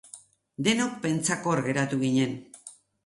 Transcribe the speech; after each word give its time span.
Denok 0.67 0.95
pentsakor 1.03 1.61
geratu 1.67 2.01
ginen. 2.07 2.35